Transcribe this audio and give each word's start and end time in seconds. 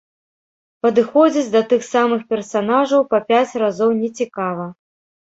Падыходзіць 0.85 1.49
да 1.55 1.59
тых 1.73 1.83
самых 1.95 2.23
персанажаў 2.33 3.01
па 3.11 3.19
пяць 3.27 3.53
разоў 3.65 3.93
нецікава. 4.01 4.65